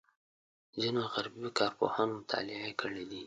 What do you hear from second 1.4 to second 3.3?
کارپوهانو مطالعې کړې دي.